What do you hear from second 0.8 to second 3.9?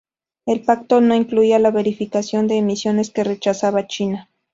no incluía la verificación de emisiones que rechazaba